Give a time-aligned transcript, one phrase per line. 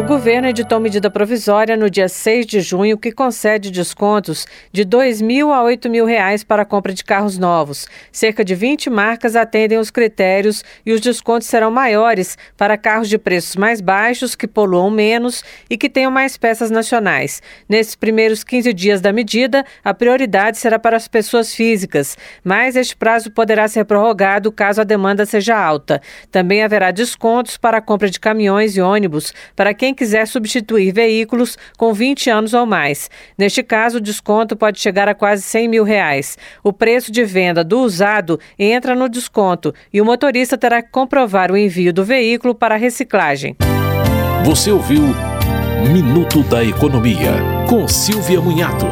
[0.00, 4.86] O governo editou medida provisória no dia 6 de junho que concede descontos de R$
[4.86, 7.86] 2 mil a 8 mil reais para a compra de carros novos.
[8.10, 13.18] Cerca de 20 marcas atendem os critérios e os descontos serão maiores para carros de
[13.18, 17.42] preços mais baixos, que poluam menos e que tenham mais peças nacionais.
[17.68, 22.96] Nesses primeiros 15 dias da medida, a prioridade será para as pessoas físicas, mas este
[22.96, 26.00] prazo poderá ser prorrogado caso a demanda seja alta.
[26.32, 31.58] Também haverá descontos para a compra de caminhões e ônibus para quem quiser substituir veículos
[31.76, 33.10] com 20 anos ou mais.
[33.36, 36.38] Neste caso, o desconto pode chegar a quase 100 mil reais.
[36.62, 41.50] O preço de venda do usado entra no desconto e o motorista terá que comprovar
[41.50, 43.56] o envio do veículo para reciclagem.
[44.44, 45.02] Você ouviu
[45.92, 47.32] Minuto da Economia,
[47.68, 48.86] com Silvia Munhato.